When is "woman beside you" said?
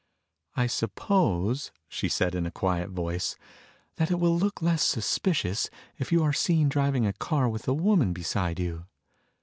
7.75-8.85